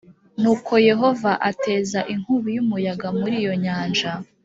Nuko 0.41 0.73
Yehova 0.89 1.31
ateza 1.49 1.99
inkubi 2.13 2.49
y 2.55 2.61
umuyaga 2.63 3.07
muri 3.19 3.35
iyo 3.41 3.53
nyanja 3.63 4.11